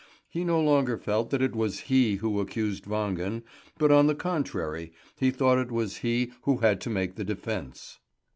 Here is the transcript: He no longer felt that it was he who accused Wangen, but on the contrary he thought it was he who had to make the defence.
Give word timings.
He 0.27 0.43
no 0.43 0.59
longer 0.59 0.97
felt 0.97 1.29
that 1.29 1.43
it 1.43 1.55
was 1.55 1.81
he 1.81 2.15
who 2.15 2.39
accused 2.39 2.85
Wangen, 2.85 3.43
but 3.77 3.91
on 3.91 4.07
the 4.07 4.15
contrary 4.15 4.93
he 5.19 5.29
thought 5.29 5.59
it 5.59 5.71
was 5.71 5.97
he 5.97 6.31
who 6.41 6.57
had 6.57 6.81
to 6.81 6.89
make 6.89 7.17
the 7.17 7.23
defence. 7.23 7.99